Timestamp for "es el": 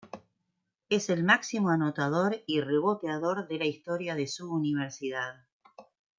0.89-1.23